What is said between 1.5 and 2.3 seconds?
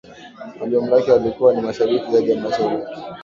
ni mashabiki